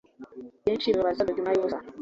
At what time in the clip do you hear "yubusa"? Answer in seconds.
1.51-1.79